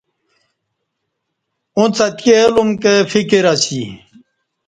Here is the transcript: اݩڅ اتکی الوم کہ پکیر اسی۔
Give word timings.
اݩڅ 1.77 1.95
اتکی 2.05 2.31
الوم 2.43 2.69
کہ 2.81 2.93
پکیر 3.09 3.45
اسی۔ 3.53 3.81